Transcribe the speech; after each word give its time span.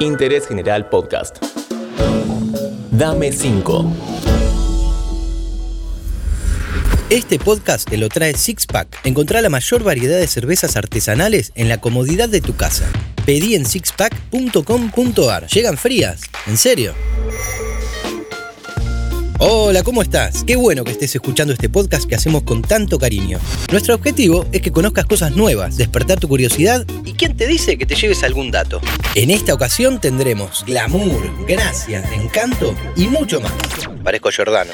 Interés 0.00 0.46
General 0.46 0.88
Podcast. 0.88 1.38
Dame 2.90 3.32
5. 3.32 3.92
Este 7.08 7.38
podcast 7.38 7.88
te 7.88 7.96
lo 7.96 8.08
trae 8.08 8.34
Sixpack. 8.34 9.06
Encontrá 9.06 9.40
la 9.40 9.48
mayor 9.48 9.84
variedad 9.84 10.18
de 10.18 10.26
cervezas 10.26 10.76
artesanales 10.76 11.52
en 11.54 11.68
la 11.68 11.80
comodidad 11.80 12.28
de 12.28 12.40
tu 12.40 12.56
casa. 12.56 12.84
Pedí 13.24 13.54
en 13.54 13.64
sixpack.com.ar. 13.64 15.46
Llegan 15.46 15.76
frías, 15.76 16.22
en 16.46 16.56
serio. 16.56 16.94
Hola, 19.38 19.82
¿cómo 19.82 20.00
estás? 20.00 20.44
Qué 20.44 20.56
bueno 20.56 20.82
que 20.82 20.92
estés 20.92 21.14
escuchando 21.14 21.52
este 21.52 21.68
podcast 21.68 22.08
que 22.08 22.14
hacemos 22.14 22.42
con 22.44 22.62
tanto 22.62 22.98
cariño. 22.98 23.38
Nuestro 23.70 23.94
objetivo 23.94 24.46
es 24.50 24.62
que 24.62 24.72
conozcas 24.72 25.04
cosas 25.04 25.36
nuevas, 25.36 25.76
despertar 25.76 26.18
tu 26.18 26.26
curiosidad 26.26 26.86
y 27.04 27.12
quién 27.12 27.36
te 27.36 27.46
dice 27.46 27.76
que 27.76 27.84
te 27.84 27.94
lleves 27.94 28.22
algún 28.22 28.50
dato. 28.50 28.80
En 29.14 29.30
esta 29.30 29.52
ocasión 29.52 30.00
tendremos 30.00 30.64
glamour, 30.64 31.46
gracia, 31.46 32.02
encanto 32.14 32.74
y 32.96 33.08
mucho 33.08 33.42
más. 33.42 33.52
Parezco 34.02 34.30
Giordano. 34.30 34.72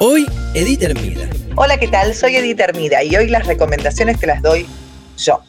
Hoy, 0.00 0.26
Edith 0.54 0.82
Hermida. 0.82 1.28
Hola, 1.56 1.78
¿qué 1.78 1.88
tal? 1.88 2.14
Soy 2.14 2.36
Edith 2.36 2.60
Hermida 2.60 3.04
y 3.04 3.14
hoy 3.14 3.28
las 3.28 3.46
recomendaciones 3.46 4.18
te 4.18 4.26
las 4.26 4.40
doy 4.40 4.66
yo. 5.18 5.42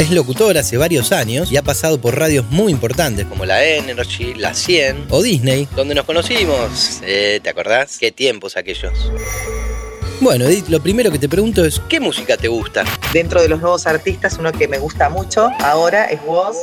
Es 0.00 0.10
locutor 0.10 0.56
hace 0.56 0.78
varios 0.78 1.12
años 1.12 1.52
y 1.52 1.58
ha 1.58 1.62
pasado 1.62 2.00
por 2.00 2.18
radios 2.18 2.46
muy 2.48 2.72
importantes 2.72 3.26
como 3.26 3.44
la 3.44 3.62
Energy, 3.62 4.32
la 4.32 4.54
100 4.54 5.08
o 5.10 5.22
Disney, 5.22 5.68
donde 5.76 5.94
nos 5.94 6.06
conocimos. 6.06 7.00
Eh, 7.02 7.38
¿Te 7.42 7.50
acordás? 7.50 7.98
¿Qué 7.98 8.10
tiempos 8.10 8.56
aquellos? 8.56 9.12
Bueno, 10.22 10.46
Edith, 10.46 10.68
lo 10.68 10.82
primero 10.82 11.10
que 11.10 11.18
te 11.18 11.28
pregunto 11.28 11.66
es, 11.66 11.82
¿qué 11.86 12.00
música 12.00 12.38
te 12.38 12.48
gusta? 12.48 12.82
Dentro 13.12 13.42
de 13.42 13.50
los 13.50 13.60
nuevos 13.60 13.86
artistas, 13.86 14.38
uno 14.38 14.52
que 14.52 14.68
me 14.68 14.78
gusta 14.78 15.10
mucho 15.10 15.50
ahora 15.58 16.06
es 16.06 16.24
vos. 16.24 16.56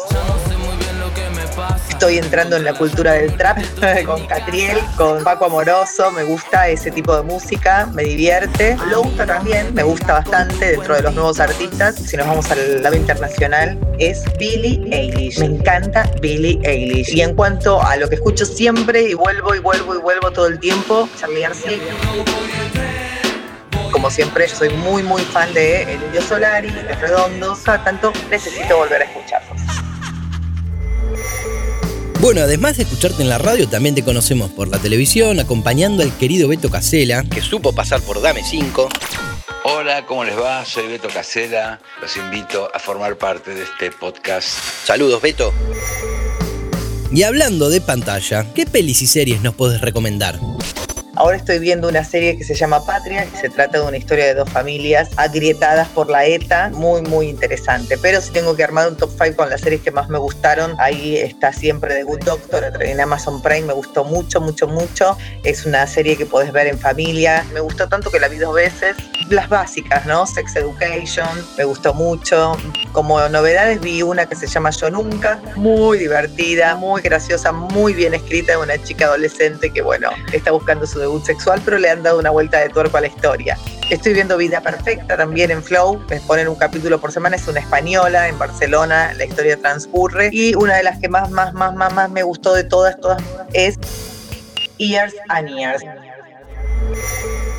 Estoy 1.98 2.20
entrando 2.20 2.56
en 2.58 2.64
la 2.64 2.76
cultura 2.76 3.14
del 3.14 3.36
trap 3.38 3.58
con 4.06 4.23
Catriel, 4.28 4.78
con 4.95 5.23
Paco 5.23 5.45
Amoroso. 5.45 6.12
Me 6.12 6.23
gusta 6.26 6.67
ese 6.67 6.92
tipo 6.92 7.16
de 7.16 7.23
música, 7.23 7.89
me 7.92 8.04
divierte. 8.04 8.78
Louta 8.92 9.26
también 9.26 9.73
me 9.73 9.81
gusta 9.81 10.14
bastante 10.14 10.73
dentro 10.73 10.94
de 10.94 11.02
los 11.02 11.16
nuevos 11.16 11.39
artistas. 11.39 11.95
Si 11.95 12.16
nos 12.16 12.28
vamos 12.28 12.52
al 12.52 12.84
lado 12.84 12.95
internacional, 12.95 13.80
es 13.98 14.23
Billie 14.38 14.80
Eilish. 14.92 15.39
Me 15.39 15.48
encanta 15.48 16.08
Billie 16.22 16.59
Eilish. 16.62 17.16
Y 17.16 17.22
en 17.22 17.34
cuanto 17.34 17.81
a 17.81 17.95
lo 17.95 18.08
que 18.08 18.14
escucho 18.14 18.45
siempre 18.45 19.02
y 19.02 19.16
vuelvo 19.16 19.56
y 19.56 19.59
vuelvo 19.59 19.95
y 19.95 19.98
vuelvo 19.98 20.30
todo 20.30 20.45
el 20.45 20.59
tiempo, 20.59 21.09
Charlie 21.20 21.42
García. 21.42 21.80
Como 23.92 24.11
siempre, 24.11 24.48
soy 24.48 24.70
muy, 24.70 25.02
muy 25.02 25.23
fan 25.23 25.52
de 25.56 25.82
El 25.82 26.04
Indio 26.04 26.22
Solari, 26.22 26.70
Los 26.70 27.02
Redondos. 27.02 27.58
Cada 27.64 27.84
tanto 27.84 28.14
necesito 28.30 28.78
volver 28.78 29.02
a 29.02 29.06
escucharlos. 29.06 29.37
Bueno, 32.20 32.42
además 32.42 32.78
de 32.78 32.84
escucharte 32.84 33.22
en 33.22 33.30
la 33.30 33.38
radio, 33.38 33.70
también 33.70 33.94
te 33.94 34.04
conocemos 34.04 34.50
por 34.50 34.70
la 34.70 34.80
televisión, 34.80 35.40
acompañando 35.40 36.02
al 36.02 36.18
querido 36.18 36.48
Beto 36.48 36.72
Casela, 36.72 37.23
que 37.23 37.42
supo 37.42 37.73
pasar 37.73 38.02
por 38.02 38.22
Dame 38.22 38.44
5. 38.44 38.90
Hola, 39.64 40.04
¿cómo 40.08 40.23
les 40.23 40.36
va? 40.36 40.66
Soy 40.66 40.88
Beto 40.88 41.10
Casela. 41.10 41.80
Los 42.02 42.18
invito 42.18 42.72
a 42.73 42.80
formar 42.80 43.18
parte 43.18 43.54
de 43.54 43.64
este 43.64 43.92
podcast. 43.92 44.48
Saludos, 44.84 45.22
Beto. 45.22 45.54
Y 47.12 47.22
hablando 47.22 47.70
de 47.70 47.82
pantalla, 47.82 48.52
¿qué 48.56 48.66
pelis 48.66 49.04
y 49.04 49.08
series 49.08 49.42
nos 49.42 49.54
podés 49.54 49.80
recomendar? 49.82 50.40
Ahora 51.28 51.39
estoy 51.39 51.59
viendo 51.59 51.89
una 51.89 52.06
serie 52.06 52.38
que 52.38 52.45
se 52.45 52.56
llama 52.56 52.86
Patria, 52.86 53.25
que 53.25 53.36
se 53.36 53.50
trata 53.50 53.80
de 53.80 53.86
una 53.86 53.97
historia 53.97 54.28
de 54.28 54.33
dos 54.33 54.50
familias 54.50 55.09
agrietadas 55.17 55.89
por 55.89 56.09
la 56.09 56.25
ETA, 56.25 56.70
muy, 56.70 57.02
muy 57.02 57.28
interesante. 57.28 57.97
Pero 57.97 58.22
si 58.22 58.31
tengo 58.31 58.56
que 58.56 58.64
armar 58.64 58.88
un 58.88 58.95
top 58.95 59.09
5 59.22 59.36
con 59.36 59.50
las 59.50 59.59
series 59.59 59.81
que 59.81 59.92
más 59.92 60.08
me 60.08 60.20
gustaron, 60.20 60.78
ahí 60.80 61.17
está 61.17 61.52
siempre 61.52 61.95
The 61.95 62.03
Good 62.03 62.23
Doctor 62.23 62.81
en 62.81 63.02
Amazon 63.02 63.42
Prime, 63.42 63.64
me 63.64 63.73
gustó 63.73 64.05
mucho, 64.05 64.39
mucho, 64.39 64.70
mucho. 64.70 65.17
Es 65.43 65.66
una 65.66 65.86
serie 65.86 66.16
que 66.16 66.26
podés 66.26 66.54
ver 66.54 66.67
en 66.67 66.80
familia. 66.80 67.45
Me 67.54 67.60
gustó 67.60 67.89
tanto 67.89 68.10
que 68.10 68.21
la 68.21 68.30
vi 68.30 68.37
dos 68.37 68.55
veces. 68.55 68.95
Las 69.30 69.49
básicas, 69.49 70.05
¿no? 70.05 70.26
Sex 70.26 70.55
Education, 70.55 71.27
me 71.58 71.66
gustó 71.66 71.93
mucho. 71.93 72.58
Como 72.93 73.20
novedades 73.27 73.82
vi 73.82 74.02
una 74.02 74.27
que 74.27 74.37
se 74.37 74.48
llama 74.48 74.70
Yo 74.70 74.89
Nunca, 74.89 75.42
muy 75.58 75.98
divertida, 75.98 76.77
muy 76.77 77.02
graciosa, 77.02 77.52
muy 77.52 77.93
bien 77.93 78.14
escrita 78.14 78.54
de 78.54 78.60
una 78.60 78.82
chica 78.82 79.08
adolescente 79.08 79.73
que, 79.73 79.82
bueno, 79.82 80.10
está 80.32 80.52
buscando 80.52 80.87
su 80.87 80.99
debut 80.99 81.17
sexual, 81.26 81.61
pero 81.64 81.78
le 81.78 81.89
han 81.89 82.04
dado 82.04 82.20
una 82.20 82.30
vuelta 82.30 82.60
de 82.60 82.70
tuerco 82.70 82.98
a 82.98 83.02
la 83.02 83.08
historia. 83.08 83.58
Estoy 83.89 84.14
viendo 84.14 84.38
Vida 84.38 84.61
Perfecta 84.61 85.16
también 85.16 85.50
en 85.52 85.64
Flow, 85.64 86.02
me 86.10 86.20
ponen 86.22 86.48
un 86.48 86.55
capítulo 86.55 87.00
por 87.00 87.11
semana, 87.11 87.38
es 87.38 87.48
una 87.48 87.61
española 87.61 88.28
en 88.28 88.38
Barcelona, 88.38 89.14
la 89.14 89.26
historia 89.26 89.58
transcurre 89.58 90.30
y 90.32 90.55
una 90.55 90.76
de 90.76 90.83
las 90.83 91.00
que 91.00 91.08
más, 91.08 91.30
más, 91.32 91.54
más, 91.54 91.73
más, 91.73 91.94
más 91.94 92.10
me 92.10 92.23
gustó 92.23 92.54
de 92.54 92.64
todas, 92.64 93.00
todas 93.00 93.22
es 93.54 93.78
Years 94.78 95.14
and 95.30 95.50
Years. 95.50 95.83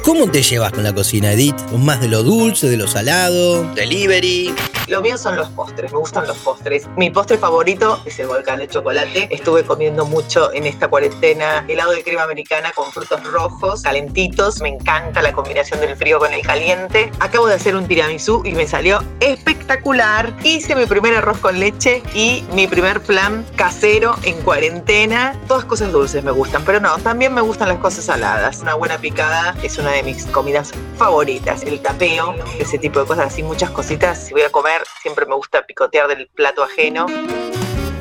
¿Cómo 0.02 0.30
te 0.30 0.42
llevas 0.42 0.72
con 0.72 0.84
la 0.84 0.94
cocina, 0.94 1.32
Edith? 1.32 1.58
¿Más 1.72 2.00
de 2.00 2.08
lo 2.08 2.22
dulce, 2.22 2.68
de 2.68 2.76
lo 2.76 2.86
salado? 2.86 3.64
¿Delivery? 3.74 4.54
Lo 4.88 5.02
mío 5.02 5.18
son 5.18 5.36
los 5.36 5.50
postres, 5.50 5.92
me 5.92 5.98
gustan 5.98 6.26
los 6.26 6.38
postres. 6.38 6.88
Mi 6.96 7.10
postre 7.10 7.36
favorito 7.36 8.00
es 8.06 8.18
el 8.20 8.26
volcán 8.26 8.58
de 8.58 8.68
chocolate. 8.68 9.28
Estuve 9.30 9.62
comiendo 9.62 10.06
mucho 10.06 10.50
en 10.54 10.64
esta 10.64 10.88
cuarentena 10.88 11.66
helado 11.68 11.92
de 11.92 12.02
crema 12.02 12.22
americana 12.22 12.72
con 12.74 12.90
frutos 12.90 13.22
rojos, 13.24 13.82
calentitos. 13.82 14.62
Me 14.62 14.70
encanta 14.70 15.20
la 15.20 15.34
combinación 15.34 15.80
del 15.80 15.94
frío 15.94 16.18
con 16.18 16.32
el 16.32 16.40
caliente. 16.40 17.12
Acabo 17.20 17.46
de 17.48 17.54
hacer 17.54 17.76
un 17.76 17.86
tiramisú 17.86 18.42
y 18.46 18.52
me 18.52 18.66
salió 18.66 19.04
espectacular. 19.20 20.34
Hice 20.42 20.74
mi 20.74 20.86
primer 20.86 21.14
arroz 21.14 21.36
con 21.36 21.60
leche 21.60 22.02
y 22.14 22.42
mi 22.54 22.66
primer 22.66 23.00
flan 23.00 23.44
casero 23.56 24.16
en 24.22 24.40
cuarentena. 24.40 25.38
Todas 25.48 25.66
cosas 25.66 25.92
dulces 25.92 26.24
me 26.24 26.30
gustan, 26.30 26.64
pero 26.64 26.80
no, 26.80 26.96
también 26.98 27.34
me 27.34 27.42
gustan 27.42 27.68
las 27.68 27.78
cosas 27.78 28.06
saladas. 28.06 28.60
Una 28.60 28.74
buena 28.74 28.96
picada 28.96 29.54
es 29.62 29.76
una 29.76 29.90
de 29.90 30.02
mis 30.02 30.24
comidas 30.26 30.72
favoritas. 30.96 31.62
El 31.62 31.78
tapeo, 31.80 32.34
ese 32.58 32.78
tipo 32.78 33.00
de 33.00 33.06
cosas, 33.06 33.26
así 33.26 33.42
muchas 33.42 33.70
cositas. 33.70 34.24
Si 34.24 34.32
voy 34.32 34.42
a 34.42 34.50
comer, 34.50 34.77
siempre 35.02 35.26
me 35.26 35.34
gusta 35.34 35.64
picotear 35.66 36.08
del 36.08 36.28
plato 36.28 36.62
ajeno. 36.62 37.06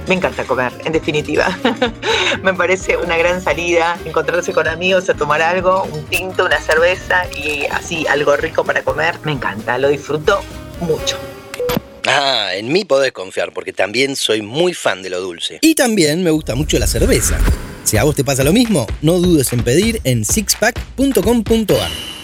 Me 0.07 0.15
encanta 0.15 0.45
comer, 0.45 0.71
en 0.85 0.93
definitiva. 0.93 1.57
me 2.41 2.53
parece 2.53 2.95
una 2.95 3.17
gran 3.17 3.41
salida, 3.41 3.99
encontrarse 4.05 4.53
con 4.53 4.67
amigos 4.67 5.09
a 5.09 5.13
tomar 5.13 5.41
algo, 5.41 5.83
un 5.83 6.05
tinto, 6.05 6.45
una 6.45 6.61
cerveza 6.61 7.25
y 7.35 7.65
así 7.65 8.07
algo 8.07 8.35
rico 8.37 8.63
para 8.63 8.83
comer. 8.83 9.15
Me 9.23 9.33
encanta, 9.33 9.77
lo 9.77 9.89
disfruto 9.89 10.39
mucho. 10.79 11.17
Ah, 12.07 12.51
en 12.53 12.71
mí 12.71 12.85
podés 12.85 13.11
confiar 13.11 13.51
porque 13.51 13.73
también 13.73 14.15
soy 14.15 14.41
muy 14.41 14.73
fan 14.73 15.03
de 15.03 15.09
lo 15.09 15.19
dulce. 15.19 15.59
Y 15.61 15.75
también 15.75 16.23
me 16.23 16.31
gusta 16.31 16.55
mucho 16.55 16.79
la 16.79 16.87
cerveza. 16.87 17.37
Si 17.83 17.97
a 17.97 18.03
vos 18.03 18.15
te 18.15 18.23
pasa 18.23 18.45
lo 18.45 18.53
mismo, 18.53 18.87
no 19.01 19.19
dudes 19.19 19.51
en 19.51 19.61
pedir 19.63 19.99
en 20.05 20.23
sixpack.com.ar. 20.23 22.16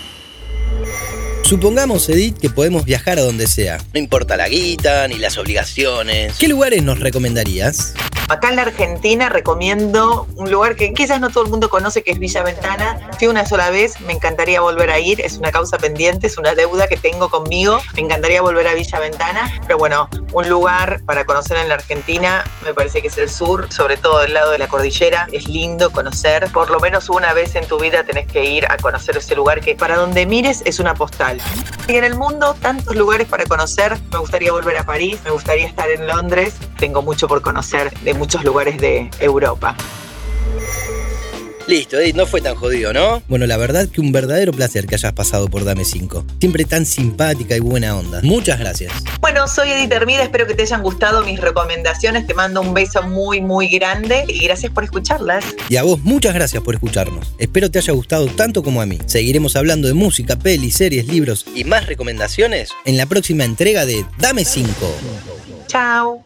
Supongamos, 1.53 2.09
Edith, 2.09 2.39
que 2.39 2.49
podemos 2.49 2.83
viajar 2.83 3.19
a 3.19 3.21
donde 3.21 3.45
sea. 3.45 3.77
No 3.93 3.99
importa 3.99 4.35
la 4.35 4.49
guita 4.49 5.07
ni 5.07 5.19
las 5.19 5.37
obligaciones. 5.37 6.35
¿Qué 6.39 6.47
lugares 6.47 6.81
nos 6.81 6.99
recomendarías? 6.99 7.93
Acá 8.29 8.50
en 8.50 8.56
la 8.56 8.61
Argentina 8.63 9.29
recomiendo 9.29 10.28
un 10.35 10.50
lugar 10.50 10.75
que 10.75 10.94
quizás 10.94 11.19
no 11.19 11.29
todo 11.29 11.44
el 11.44 11.50
mundo 11.50 11.69
conoce, 11.69 12.03
que 12.03 12.11
es 12.11 12.19
Villa 12.19 12.41
Ventana. 12.41 13.09
Fui 13.19 13.28
una 13.28 13.45
sola 13.45 13.69
vez, 13.69 14.00
me 14.01 14.13
encantaría 14.13 14.61
volver 14.61 14.89
a 14.91 15.00
ir, 15.00 15.19
es 15.22 15.38
una 15.38 15.51
causa 15.51 15.78
pendiente, 15.78 16.28
es 16.28 16.38
una 16.38 16.56
deuda 16.56 16.88
que 16.88 16.97
tengo 16.97 17.29
conmigo, 17.29 17.79
me 17.95 18.01
encantaría 18.01 18.41
volver 18.41 18.67
a 18.67 18.73
Villa 18.73 19.00
Ventana, 19.00 19.51
pero 19.67 19.78
bueno, 19.78 20.09
un 20.31 20.50
lugar 20.50 21.01
para 21.06 21.25
conocer 21.25 21.57
en 21.57 21.69
la 21.69 21.75
Argentina 21.75 22.44
me 22.63 22.73
parece 22.73 23.01
que 23.01 23.09
es 23.09 23.17
el 23.17 23.29
sur, 23.29 23.72
sobre 23.72 23.97
todo 23.97 24.19
del 24.19 24.33
lado 24.33 24.51
de 24.51 24.57
la 24.57 24.67
cordillera, 24.67 25.28
es 25.31 25.47
lindo 25.47 25.91
conocer, 25.91 26.50
por 26.51 26.69
lo 26.72 26.79
menos 26.79 27.09
una 27.09 27.33
vez 27.33 27.56
en 27.56 27.67
tu 27.67 27.78
vida 27.78 28.03
tenés 28.03 28.28
que 28.28 28.45
ir 28.45 28.66
a 28.69 28.78
conocer 28.78 29.17
ese 29.17 29.35
lugar 29.35 29.59
que 29.59 29.75
para 29.75 29.97
donde 29.97 30.25
mires 30.25 30.63
es 30.66 30.79
una 30.79 30.94
postal. 30.95 31.41
Y 31.88 31.97
en 31.97 32.06
el 32.06 32.16
mundo, 32.16 32.56
tantos 32.62 32.95
lugares 32.95 33.28
para 33.28 33.45
conocer, 33.45 33.97
me 34.12 34.19
gustaría 34.19 34.51
volver 34.53 34.77
a 34.77 34.86
París, 34.86 35.19
me 35.25 35.31
gustaría 35.31 35.68
estar 35.68 35.89
en 35.89 36.07
Londres, 36.07 36.56
tengo 36.80 37.01
mucho 37.01 37.27
por 37.27 37.42
conocer 37.42 37.94
de 38.13 38.19
muchos 38.19 38.44
lugares 38.44 38.80
de 38.80 39.10
Europa. 39.19 39.75
Listo, 41.65 41.98
Edith, 41.98 42.15
no 42.15 42.25
fue 42.25 42.42
tan 42.42 42.56
jodido, 42.56 42.92
¿no? 42.92 43.24
Bueno, 43.30 43.48
la 43.48 43.56
verdad 43.56 43.88
que 43.88 44.01
un 44.01 44.12
verdadero 44.12 44.51
placer 44.51 44.86
que 44.86 44.95
hayas 44.95 45.13
pasado 45.13 45.48
por 45.48 45.63
Dame 45.63 45.86
5. 45.86 46.25
Siempre 46.39 46.65
tan 46.65 46.86
simpática 46.86 47.56
y 47.56 47.62
buena 47.62 47.95
onda. 47.95 48.19
Muchas 48.21 48.60
gracias. 48.60 48.92
Bueno, 49.21 49.48
soy 49.48 49.71
Edith 49.71 49.92
Hermida, 49.94 50.24
espero 50.24 50.45
que 50.45 50.56
te 50.56 50.63
hayan 50.63 50.83
gustado 50.83 51.24
mis 51.24 51.39
recomendaciones. 51.39 52.27
Te 52.27 52.33
mando 52.33 52.60
un 52.60 52.74
beso 52.74 53.01
muy, 53.04 53.39
muy 53.39 53.69
grande 53.69 54.25
y 54.27 54.44
gracias 54.44 54.74
por 54.74 54.83
escucharlas. 54.83 55.45
Y 55.69 55.77
a 55.77 55.83
vos, 55.83 56.01
muchas 56.01 56.33
gracias 56.33 56.62
por 56.62 56.75
escucharnos. 56.75 57.33
Espero 57.38 57.71
te 57.71 57.80
haya 57.80 57.94
gustado 57.94 58.27
tanto 58.27 58.62
como 58.62 58.81
a 58.81 58.86
mí. 58.86 59.00
Seguiremos 59.06 59.56
hablando 59.56 59.88
de 59.88 59.94
música, 59.94 60.36
pelis, 60.36 60.75
series, 60.75 61.07
libros 61.07 61.45
y 61.56 61.63
más 61.63 61.86
recomendaciones 61.86 62.71
en 62.83 62.98
la 62.98 63.06
próxima 63.06 63.45
entrega 63.45 63.86
de 63.86 64.06
Dame 64.18 64.44
5. 64.44 64.69
Chao. 65.68 66.25